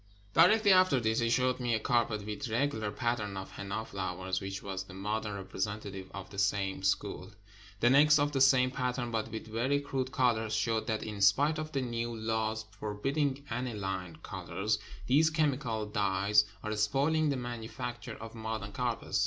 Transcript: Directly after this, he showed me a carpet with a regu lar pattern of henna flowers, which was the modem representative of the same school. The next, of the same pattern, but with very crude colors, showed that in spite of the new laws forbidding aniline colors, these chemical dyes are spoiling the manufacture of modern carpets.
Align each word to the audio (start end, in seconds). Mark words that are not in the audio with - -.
Directly 0.33 0.71
after 0.71 0.99
this, 0.99 1.19
he 1.19 1.29
showed 1.29 1.59
me 1.59 1.75
a 1.75 1.79
carpet 1.79 2.25
with 2.25 2.47
a 2.47 2.49
regu 2.49 2.81
lar 2.81 2.89
pattern 2.89 3.37
of 3.37 3.51
henna 3.51 3.85
flowers, 3.85 4.41
which 4.41 4.63
was 4.63 4.83
the 4.83 4.95
modem 4.95 5.35
representative 5.35 6.09
of 6.11 6.27
the 6.31 6.39
same 6.39 6.81
school. 6.81 7.31
The 7.81 7.91
next, 7.91 8.17
of 8.17 8.31
the 8.31 8.41
same 8.41 8.71
pattern, 8.71 9.11
but 9.11 9.27
with 9.29 9.45
very 9.45 9.79
crude 9.79 10.11
colors, 10.11 10.55
showed 10.55 10.87
that 10.87 11.03
in 11.03 11.21
spite 11.21 11.59
of 11.59 11.71
the 11.71 11.83
new 11.83 12.15
laws 12.15 12.65
forbidding 12.79 13.45
aniline 13.51 14.15
colors, 14.23 14.79
these 15.05 15.29
chemical 15.29 15.85
dyes 15.85 16.45
are 16.63 16.75
spoiling 16.75 17.29
the 17.29 17.37
manufacture 17.37 18.15
of 18.15 18.33
modern 18.33 18.71
carpets. 18.71 19.19